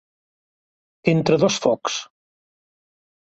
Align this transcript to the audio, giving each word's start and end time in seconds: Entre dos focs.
Entre 1.13 1.37
dos 1.43 1.59
focs. 1.65 1.99